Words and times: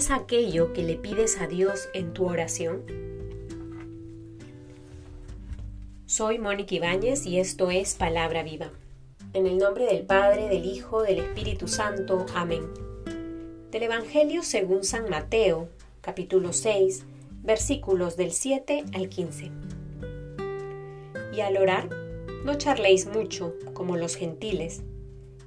es 0.00 0.10
aquello 0.10 0.72
que 0.72 0.82
le 0.82 0.96
pides 0.96 1.42
a 1.42 1.46
Dios 1.46 1.90
en 1.92 2.14
tu 2.14 2.24
oración? 2.24 2.84
Soy 6.06 6.38
Mónica 6.38 6.74
Ibáñez 6.74 7.26
y 7.26 7.38
esto 7.38 7.70
es 7.70 7.96
Palabra 7.96 8.42
Viva. 8.42 8.70
En 9.34 9.46
el 9.46 9.58
nombre 9.58 9.84
del 9.84 10.06
Padre, 10.06 10.48
del 10.48 10.64
Hijo, 10.64 11.02
del 11.02 11.18
Espíritu 11.18 11.68
Santo. 11.68 12.24
Amén. 12.34 12.62
Del 13.70 13.82
Evangelio 13.82 14.42
según 14.42 14.84
San 14.84 15.10
Mateo, 15.10 15.68
capítulo 16.00 16.54
6, 16.54 17.04
versículos 17.42 18.16
del 18.16 18.32
7 18.32 18.86
al 18.94 19.10
15. 19.10 19.50
Y 21.34 21.40
al 21.42 21.58
orar, 21.58 21.90
no 22.46 22.54
charléis 22.54 23.04
mucho, 23.06 23.52
como 23.74 23.98
los 23.98 24.16
gentiles, 24.16 24.80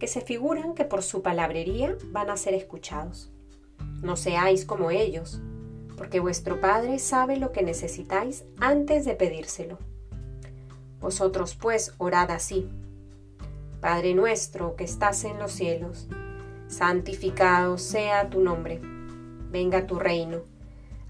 que 0.00 0.08
se 0.08 0.20
figuran 0.20 0.74
que 0.74 0.84
por 0.84 1.04
su 1.04 1.22
palabrería 1.22 1.96
van 2.06 2.30
a 2.30 2.36
ser 2.36 2.54
escuchados. 2.54 3.30
No 4.02 4.16
seáis 4.16 4.64
como 4.64 4.90
ellos, 4.90 5.40
porque 5.96 6.20
vuestro 6.20 6.60
Padre 6.60 6.98
sabe 6.98 7.36
lo 7.36 7.52
que 7.52 7.62
necesitáis 7.62 8.44
antes 8.58 9.04
de 9.04 9.14
pedírselo. 9.14 9.78
Vosotros 11.00 11.54
pues 11.54 11.94
orad 11.98 12.30
así. 12.30 12.68
Padre 13.80 14.14
nuestro 14.14 14.76
que 14.76 14.84
estás 14.84 15.24
en 15.24 15.38
los 15.38 15.52
cielos, 15.52 16.08
santificado 16.68 17.78
sea 17.78 18.30
tu 18.30 18.40
nombre, 18.40 18.80
venga 19.50 19.86
tu 19.86 19.98
reino, 19.98 20.38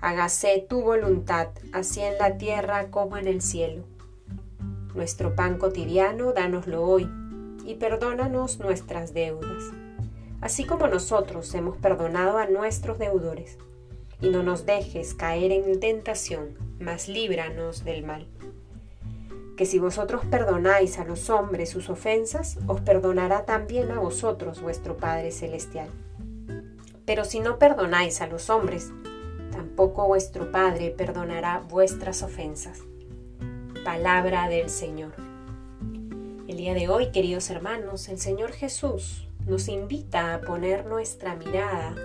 hágase 0.00 0.66
tu 0.68 0.82
voluntad, 0.82 1.48
así 1.72 2.00
en 2.00 2.18
la 2.18 2.38
tierra 2.38 2.90
como 2.90 3.16
en 3.16 3.28
el 3.28 3.42
cielo. 3.42 3.84
Nuestro 4.94 5.34
pan 5.36 5.58
cotidiano, 5.58 6.32
dánoslo 6.32 6.82
hoy, 6.82 7.08
y 7.64 7.74
perdónanos 7.74 8.58
nuestras 8.58 9.14
deudas, 9.14 9.72
así 10.40 10.64
como 10.64 10.86
nosotros 10.86 11.54
hemos 11.54 11.76
perdonado 11.76 12.38
a 12.38 12.46
nuestros 12.46 12.98
deudores. 12.98 13.58
Y 14.20 14.28
no 14.28 14.42
nos 14.42 14.66
dejes 14.66 15.14
caer 15.14 15.52
en 15.52 15.80
tentación, 15.80 16.56
mas 16.78 17.08
líbranos 17.08 17.84
del 17.84 18.04
mal 18.04 18.26
que 19.60 19.66
si 19.66 19.78
vosotros 19.78 20.24
perdonáis 20.24 20.98
a 20.98 21.04
los 21.04 21.28
hombres 21.28 21.68
sus 21.68 21.90
ofensas, 21.90 22.56
os 22.66 22.80
perdonará 22.80 23.44
también 23.44 23.90
a 23.90 24.00
vosotros 24.00 24.62
vuestro 24.62 24.96
Padre 24.96 25.32
Celestial. 25.32 25.90
Pero 27.04 27.26
si 27.26 27.40
no 27.40 27.58
perdonáis 27.58 28.22
a 28.22 28.26
los 28.26 28.48
hombres, 28.48 28.90
tampoco 29.52 30.06
vuestro 30.06 30.50
Padre 30.50 30.94
perdonará 30.96 31.58
vuestras 31.68 32.22
ofensas. 32.22 32.78
Palabra 33.84 34.48
del 34.48 34.70
Señor. 34.70 35.12
El 36.48 36.56
día 36.56 36.72
de 36.72 36.88
hoy, 36.88 37.10
queridos 37.10 37.50
hermanos, 37.50 38.08
el 38.08 38.18
Señor 38.18 38.52
Jesús 38.52 39.28
nos 39.50 39.66
invita 39.66 40.32
a 40.32 40.40
poner 40.40 40.86
nuestra 40.86 41.34
mirada 41.34 41.96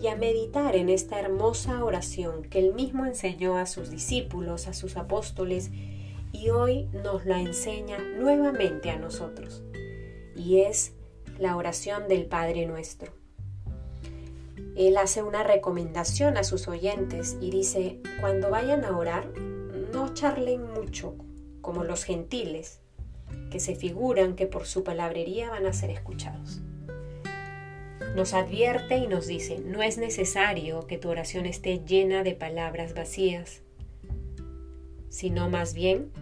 y 0.00 0.08
a 0.08 0.16
meditar 0.16 0.74
en 0.74 0.88
esta 0.88 1.20
hermosa 1.20 1.84
oración 1.84 2.42
que 2.42 2.58
él 2.58 2.72
mismo 2.72 3.04
enseñó 3.04 3.58
a 3.58 3.66
sus 3.66 3.90
discípulos, 3.90 4.66
a 4.66 4.72
sus 4.72 4.96
apóstoles, 4.96 5.70
y 6.32 6.48
hoy 6.48 6.88
nos 6.92 7.26
la 7.26 7.40
enseña 7.40 7.98
nuevamente 7.98 8.90
a 8.90 8.98
nosotros 8.98 9.62
y 10.34 10.60
es 10.60 10.92
la 11.38 11.56
oración 11.56 12.08
del 12.08 12.26
Padre 12.26 12.66
nuestro. 12.66 13.12
Él 14.74 14.96
hace 14.96 15.22
una 15.22 15.42
recomendación 15.42 16.38
a 16.38 16.44
sus 16.44 16.66
oyentes 16.66 17.36
y 17.42 17.50
dice, 17.50 18.00
cuando 18.20 18.50
vayan 18.50 18.84
a 18.84 18.96
orar, 18.96 19.28
no 19.92 20.14
charlen 20.14 20.72
mucho 20.72 21.14
como 21.60 21.84
los 21.84 22.04
gentiles, 22.04 22.80
que 23.50 23.60
se 23.60 23.74
figuran 23.74 24.34
que 24.34 24.46
por 24.46 24.66
su 24.66 24.82
palabrería 24.82 25.50
van 25.50 25.66
a 25.66 25.72
ser 25.74 25.90
escuchados. 25.90 26.62
Nos 28.16 28.32
advierte 28.32 28.96
y 28.96 29.08
nos 29.08 29.26
dice, 29.26 29.58
no 29.58 29.82
es 29.82 29.98
necesario 29.98 30.86
que 30.86 30.96
tu 30.96 31.10
oración 31.10 31.44
esté 31.44 31.82
llena 31.84 32.22
de 32.22 32.34
palabras 32.34 32.94
vacías, 32.94 33.60
sino 35.10 35.50
más 35.50 35.74
bien 35.74 36.12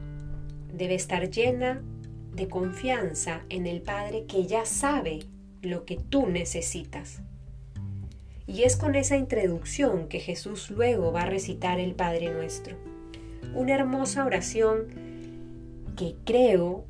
debe 0.72 0.96
estar 0.96 1.30
llena 1.30 1.84
de 2.32 2.48
confianza 2.48 3.42
en 3.48 3.68
el 3.68 3.80
Padre 3.80 4.24
que 4.26 4.44
ya 4.44 4.64
sabe 4.66 5.20
lo 5.62 5.84
que 5.84 5.96
tú 5.96 6.26
necesitas. 6.26 7.20
Y 8.48 8.64
es 8.64 8.74
con 8.74 8.96
esa 8.96 9.16
introducción 9.16 10.08
que 10.08 10.18
Jesús 10.18 10.70
luego 10.70 11.12
va 11.12 11.22
a 11.22 11.26
recitar 11.26 11.78
el 11.78 11.94
Padre 11.94 12.32
nuestro. 12.32 12.76
Una 13.54 13.72
hermosa 13.72 14.24
oración 14.24 14.88
que 15.96 16.16
creo 16.24 16.86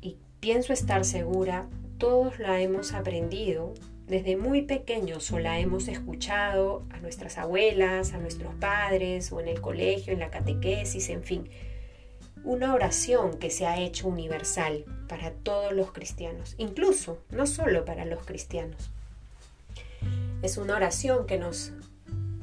y 0.00 0.16
pienso 0.40 0.72
estar 0.72 1.04
segura, 1.04 1.68
todos 1.98 2.40
la 2.40 2.60
hemos 2.60 2.94
aprendido 2.94 3.74
desde 4.10 4.36
muy 4.36 4.62
pequeños 4.62 5.30
o 5.30 5.38
la 5.38 5.58
hemos 5.58 5.88
escuchado 5.88 6.84
a 6.90 6.98
nuestras 6.98 7.38
abuelas, 7.38 8.12
a 8.12 8.18
nuestros 8.18 8.54
padres 8.56 9.32
o 9.32 9.40
en 9.40 9.48
el 9.48 9.60
colegio, 9.60 10.12
en 10.12 10.18
la 10.18 10.30
catequesis, 10.30 11.08
en 11.08 11.22
fin 11.22 11.48
una 12.44 12.74
oración 12.74 13.38
que 13.38 13.50
se 13.50 13.66
ha 13.66 13.78
hecho 13.78 14.08
universal 14.08 14.84
para 15.08 15.30
todos 15.30 15.72
los 15.72 15.92
cristianos, 15.92 16.54
incluso 16.58 17.18
no 17.30 17.46
solo 17.46 17.84
para 17.84 18.04
los 18.04 18.24
cristianos. 18.24 18.90
Es 20.42 20.56
una 20.56 20.76
oración 20.76 21.26
que 21.26 21.38
nos 21.38 21.72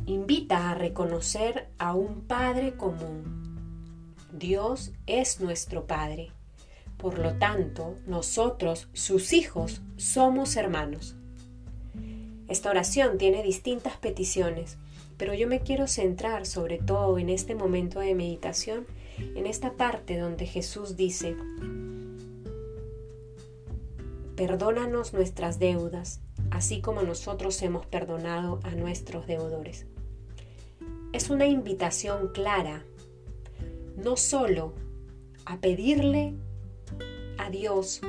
invita 0.05 0.69
a 0.69 0.75
reconocer 0.75 1.67
a 1.79 1.95
un 1.95 2.21
Padre 2.21 2.75
común. 2.75 4.15
Dios 4.31 4.91
es 5.07 5.39
nuestro 5.39 5.87
Padre. 5.87 6.31
Por 6.97 7.17
lo 7.19 7.33
tanto, 7.33 7.95
nosotros, 8.05 8.87
sus 8.93 9.33
hijos, 9.33 9.81
somos 9.97 10.55
hermanos. 10.55 11.16
Esta 12.47 12.69
oración 12.69 13.17
tiene 13.17 13.43
distintas 13.43 13.97
peticiones, 13.97 14.77
pero 15.17 15.33
yo 15.33 15.47
me 15.47 15.61
quiero 15.61 15.87
centrar 15.87 16.45
sobre 16.45 16.77
todo 16.77 17.17
en 17.17 17.29
este 17.29 17.55
momento 17.55 17.99
de 17.99 18.15
meditación 18.15 18.85
en 19.17 19.47
esta 19.47 19.73
parte 19.73 20.17
donde 20.17 20.45
Jesús 20.45 20.95
dice, 20.95 21.35
perdónanos 24.35 25.13
nuestras 25.13 25.59
deudas, 25.59 26.21
así 26.51 26.81
como 26.81 27.01
nosotros 27.01 27.61
hemos 27.63 27.85
perdonado 27.85 28.59
a 28.63 28.71
nuestros 28.71 29.25
deudores. 29.27 29.87
Es 31.13 31.29
una 31.29 31.47
invitación 31.47 32.29
clara, 32.29 32.85
no 33.95 34.15
solo 34.17 34.73
a 35.45 35.59
pedirle 35.59 36.35
a 37.39 37.49
Dios 37.49 38.01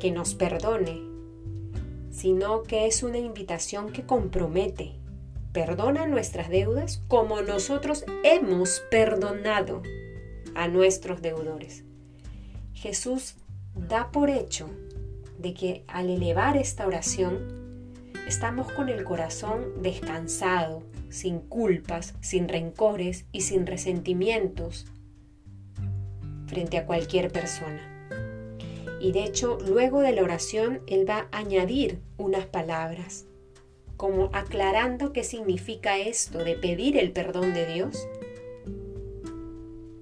que 0.00 0.10
nos 0.10 0.34
perdone, 0.34 1.15
sino 2.16 2.62
que 2.62 2.86
es 2.86 3.02
una 3.02 3.18
invitación 3.18 3.92
que 3.92 4.06
compromete. 4.06 4.94
Perdona 5.52 6.06
nuestras 6.06 6.48
deudas 6.48 7.02
como 7.08 7.42
nosotros 7.42 8.06
hemos 8.24 8.82
perdonado 8.90 9.82
a 10.54 10.66
nuestros 10.68 11.20
deudores. 11.20 11.84
Jesús 12.72 13.34
da 13.74 14.10
por 14.12 14.30
hecho 14.30 14.70
de 15.38 15.52
que 15.52 15.84
al 15.88 16.08
elevar 16.08 16.56
esta 16.56 16.86
oración, 16.86 18.08
estamos 18.26 18.72
con 18.72 18.88
el 18.88 19.04
corazón 19.04 19.82
descansado, 19.82 20.82
sin 21.10 21.40
culpas, 21.40 22.14
sin 22.20 22.48
rencores 22.48 23.26
y 23.30 23.42
sin 23.42 23.66
resentimientos 23.66 24.86
frente 26.46 26.78
a 26.78 26.86
cualquier 26.86 27.30
persona. 27.30 27.95
Y 29.00 29.12
de 29.12 29.24
hecho, 29.24 29.58
luego 29.66 30.00
de 30.00 30.12
la 30.12 30.22
oración, 30.22 30.80
Él 30.86 31.08
va 31.08 31.28
a 31.30 31.38
añadir 31.38 32.00
unas 32.16 32.46
palabras, 32.46 33.26
como 33.96 34.30
aclarando 34.32 35.12
qué 35.12 35.24
significa 35.24 35.98
esto 35.98 36.38
de 36.38 36.54
pedir 36.54 36.96
el 36.96 37.12
perdón 37.12 37.54
de 37.54 37.66
Dios 37.66 38.08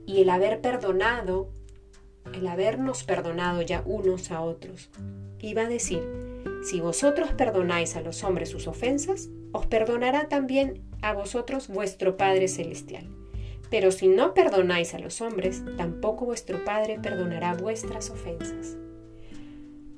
y 0.07 0.21
el 0.21 0.31
haber 0.31 0.61
perdonado, 0.61 1.49
el 2.33 2.47
habernos 2.47 3.05
perdonado 3.05 3.63
ya 3.63 3.83
unos 3.87 4.31
a 4.31 4.41
otros. 4.41 4.91
Iba 5.41 5.63
a 5.63 5.69
decir, 5.69 6.03
si 6.65 6.81
vosotros 6.81 7.33
perdonáis 7.33 7.97
a 7.97 8.01
los 8.01 8.25
hombres 8.25 8.49
sus 8.49 8.67
ofensas, 8.67 9.29
os 9.53 9.67
perdonará 9.67 10.29
también 10.29 10.83
a 11.03 11.13
vosotros 11.13 11.69
vuestro 11.69 12.17
Padre 12.17 12.49
Celestial. 12.49 13.07
Pero 13.71 13.91
si 13.91 14.09
no 14.09 14.35
perdonáis 14.35 14.95
a 14.95 14.99
los 14.99 15.21
hombres, 15.21 15.63
tampoco 15.77 16.25
vuestro 16.25 16.65
Padre 16.65 16.99
perdonará 17.03 17.55
vuestras 17.55 18.11
ofensas. 18.11 18.77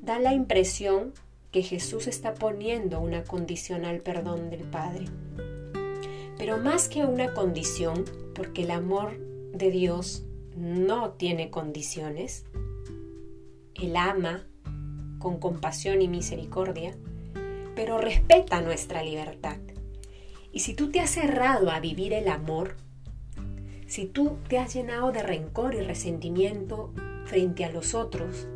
Da 0.07 0.21
la 0.21 0.33
impresión 0.33 1.15
que 1.51 1.65
Jesús 1.65 2.07
está 2.07 2.35
poniendo 2.35 3.01
una 3.01 3.25
condición 3.25 3.85
al 3.85 4.03
perdón 4.03 4.51
del 4.51 4.63
Padre. 4.63 5.07
Pero 6.39 6.59
más 6.59 6.89
que 6.89 7.05
una 7.05 7.35
condición, 7.35 8.05
porque 8.33 8.63
el 8.63 8.71
amor 8.71 9.19
de 9.53 9.73
Dios 9.73 10.23
no 10.57 11.11
tiene 11.11 11.51
condiciones. 11.51 12.45
Él 13.75 13.97
ama 13.97 14.47
con 15.19 15.41
compasión 15.41 16.01
y 16.01 16.07
misericordia, 16.07 16.97
pero 17.75 17.99
respeta 17.99 18.61
nuestra 18.61 19.03
libertad. 19.03 19.57
Y 20.53 20.61
si 20.61 20.75
tú 20.75 20.93
te 20.93 21.01
has 21.01 21.11
cerrado 21.11 21.73
a 21.73 21.81
vivir 21.81 22.13
el 22.13 22.29
amor, 22.29 22.77
si 23.89 24.07
tú 24.07 24.39
te 24.49 24.59
has 24.59 24.73
llenado 24.73 25.11
de 25.11 25.25
rencor 25.25 25.75
y 25.75 25.81
resentimiento 25.81 26.93
frente 27.25 27.65
a 27.65 27.73
los 27.73 27.95
otros, 27.95 28.47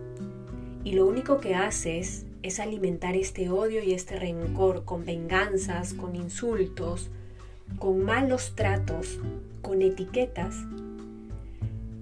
y 0.84 0.92
lo 0.92 1.06
único 1.06 1.40
que 1.40 1.54
haces 1.54 2.26
es 2.42 2.58
alimentar 2.58 3.16
este 3.16 3.50
odio 3.50 3.82
y 3.82 3.92
este 3.92 4.18
rencor 4.18 4.84
con 4.84 5.04
venganzas, 5.04 5.94
con 5.94 6.16
insultos, 6.16 7.10
con 7.78 8.04
malos 8.04 8.54
tratos, 8.54 9.20
con 9.62 9.82
etiquetas, 9.82 10.56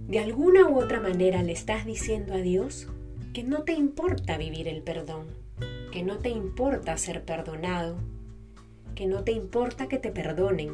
de 0.09 0.21
alguna 0.21 0.67
u 0.69 0.81
otra 0.81 1.01
manera 1.01 1.43
le 1.43 1.53
estás 1.53 1.85
diciendo 1.85 2.33
a 2.33 2.39
Dios 2.39 2.89
que 3.35 3.43
no 3.45 3.65
te 3.65 3.75
importa 3.75 4.39
vivir 4.39 4.67
el 4.67 4.83
perdón, 4.83 5.27
que 5.93 6.03
no 6.03 6.17
te 6.17 6.31
importa 6.31 6.97
ser 6.97 7.25
perdonado, 7.25 7.99
que 8.95 9.07
no 9.07 9.23
te 9.23 9.33
importa 9.33 9.87
que 9.87 9.99
te 9.99 10.11
perdonen, 10.11 10.73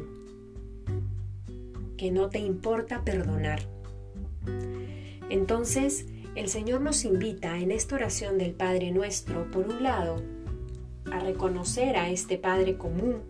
que 1.97 2.11
no 2.11 2.29
te 2.29 2.39
importa 2.39 3.03
perdonar. 3.03 3.59
Entonces, 5.29 6.05
el 6.35 6.49
Señor 6.49 6.81
nos 6.81 7.05
invita 7.05 7.57
en 7.57 7.71
esta 7.71 7.95
oración 7.95 8.37
del 8.37 8.51
Padre 8.51 8.91
nuestro, 8.91 9.49
por 9.51 9.67
un 9.67 9.81
lado, 9.81 10.21
a 11.09 11.19
reconocer 11.19 11.95
a 11.95 12.09
este 12.09 12.37
Padre 12.37 12.77
común 12.77 13.21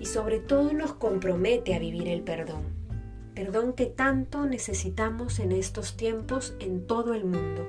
y 0.00 0.06
sobre 0.06 0.38
todo 0.38 0.72
nos 0.72 0.92
compromete 0.92 1.74
a 1.74 1.80
vivir 1.80 2.08
el 2.08 2.22
perdón. 2.22 2.62
Perdón 3.34 3.72
que 3.72 3.86
tanto 3.86 4.46
necesitamos 4.46 5.40
en 5.40 5.50
estos 5.50 5.96
tiempos 5.96 6.54
en 6.60 6.86
todo 6.86 7.14
el 7.14 7.24
mundo. 7.24 7.66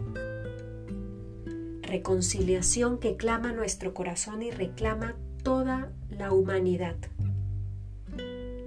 Reconciliación 1.81 2.99
que 2.99 3.17
clama 3.17 3.53
nuestro 3.53 3.95
corazón 3.95 4.43
y 4.43 4.51
reclama 4.51 5.15
toda 5.43 5.91
la 6.11 6.31
humanidad. 6.31 6.95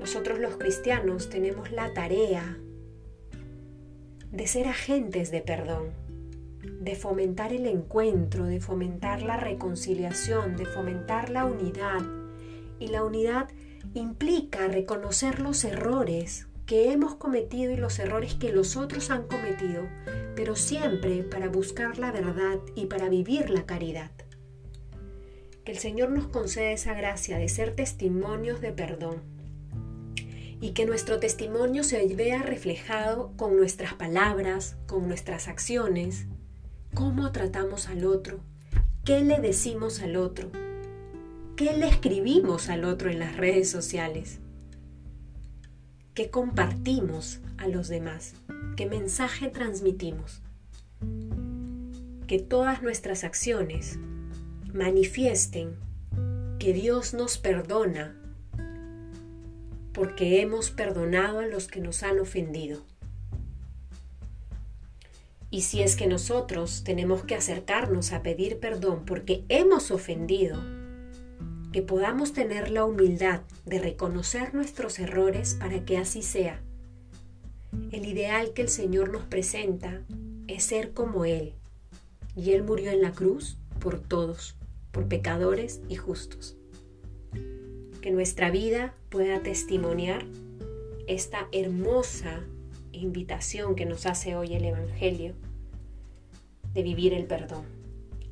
Nosotros 0.01 0.41
los 0.41 0.57
cristianos 0.57 1.29
tenemos 1.29 1.71
la 1.71 1.95
tarea 1.95 2.59
de 4.33 4.47
ser 4.47 4.67
agentes 4.67 5.31
de 5.31 5.43
perdón, 5.43 5.91
de 6.81 6.97
fomentar 6.97 7.53
el 7.53 7.67
encuentro, 7.67 8.47
de 8.47 8.61
fomentar 8.61 9.23
la 9.23 9.37
reconciliación, 9.37 10.57
de 10.57 10.65
fomentar 10.65 11.29
la 11.29 11.45
unidad. 11.45 12.01
Y 12.79 12.89
la 12.89 13.05
unidad 13.05 13.49
implica 13.95 14.69
reconocer 14.69 15.39
los 15.39 15.63
errores 15.65 16.49
que 16.65 16.93
hemos 16.93 17.15
cometido 17.17 17.73
y 17.73 17.77
los 17.77 17.99
errores 17.99 18.35
que 18.35 18.53
los 18.53 18.77
otros 18.79 19.11
han 19.11 19.25
cometido, 19.25 19.83
pero 20.35 20.57
siempre 20.57 21.23
para 21.25 21.49
buscar 21.49 21.99
la 21.99 22.11
verdad 22.11 22.59
y 22.75 22.87
para 22.87 23.11
vivir 23.11 23.51
la 23.51 23.67
caridad. 23.67 24.13
Que 25.65 25.73
el 25.73 25.79
Señor 25.79 26.11
nos 26.11 26.29
conceda 26.29 26.73
esa 26.73 26.95
gracia 26.95 27.37
de 27.37 27.49
ser 27.49 27.77
testimonios 27.77 28.63
de 28.63 28.73
perdón, 28.73 29.32
y 30.63 30.71
que 30.71 30.87
nuestro 30.87 31.19
testimonio 31.19 31.83
se 31.83 32.07
vea 32.15 32.41
reflejado 32.41 33.33
con 33.37 33.57
nuestras 33.57 33.95
palabras, 33.95 34.77
con 34.87 35.09
nuestras 35.09 35.49
acciones, 35.49 36.27
cómo 36.95 37.33
tratamos 37.33 37.89
al 37.89 38.05
otro, 38.05 38.39
qué 39.05 39.23
le 39.23 39.41
decimos 39.41 40.01
al 40.03 40.15
otro, 40.15 40.53
qué 41.57 41.77
le 41.77 41.89
escribimos 41.89 42.69
al 42.69 42.85
otro 42.85 43.11
en 43.11 43.19
las 43.19 43.37
redes 43.37 43.69
sociales, 43.71 44.39
qué 46.15 46.31
compartimos 46.31 47.41
a 47.59 47.67
los 47.67 47.89
demás, 47.89 48.35
qué 48.77 48.87
mensaje 48.87 49.49
transmitimos. 49.49 50.43
Que 52.29 52.39
todas 52.39 52.83
nuestras 52.83 53.25
acciones 53.25 53.99
manifiesten 54.73 55.75
que 56.61 56.73
Dios 56.73 57.15
nos 57.15 57.37
perdona 57.37 58.22
porque 59.93 60.41
hemos 60.41 60.71
perdonado 60.71 61.41
a 61.41 61.47
los 61.47 61.69
que 61.69 61.81
nos 61.81 62.03
han 62.03 62.19
ofendido. 62.19 62.83
Y 65.51 65.63
si 65.63 65.83
es 65.83 65.97
que 65.97 66.07
nosotros 66.07 66.83
tenemos 66.83 67.25
que 67.25 67.35
acercarnos 67.35 68.13
a 68.13 68.23
pedir 68.23 68.59
perdón 68.59 69.05
porque 69.05 69.45
hemos 69.49 69.91
ofendido, 69.91 70.59
que 71.73 71.83
podamos 71.83 72.33
tener 72.33 72.71
la 72.71 72.85
humildad 72.85 73.43
de 73.67 73.79
reconocer 73.79 74.55
nuestros 74.55 74.99
errores 74.99 75.55
para 75.55 75.85
que 75.85 75.99
así 75.99 76.23
sea. 76.23 76.63
El 77.91 78.07
ideal 78.07 78.53
que 78.53 78.63
el 78.63 78.69
Señor 78.69 79.11
nos 79.11 79.23
presenta 79.25 80.03
es 80.49 80.65
ser 80.65 80.93
como 80.93 81.25
Él, 81.25 81.55
y 82.35 82.53
Él 82.53 82.63
murió 82.63 82.91
en 82.91 83.03
la 83.03 83.13
cruz 83.13 83.59
por 83.79 84.01
todos, 84.01 84.57
por 84.91 85.07
pecadores 85.09 85.81
y 85.89 85.97
justos 85.97 86.57
que 88.03 88.11
nuestra 88.11 88.51
vida 88.51 88.95
pueda 89.09 89.43
testimoniar 89.43 90.27
esta 91.07 91.49
hermosa 91.53 92.45
invitación 92.93 93.75
que 93.75 93.87
nos 93.87 94.05
hace 94.05 94.37
hoy 94.37 94.55
el 94.55 94.65
Evangelio 94.65 95.35
de 96.75 96.83
vivir 96.83 97.15
el 97.15 97.25
perdón. 97.25 97.65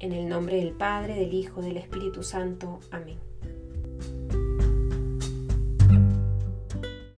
En 0.00 0.12
el 0.12 0.28
nombre 0.28 0.56
del 0.56 0.72
Padre, 0.72 1.14
del 1.14 1.32
Hijo, 1.32 1.62
del 1.62 1.76
Espíritu 1.76 2.22
Santo. 2.22 2.80
Amén. 2.90 3.18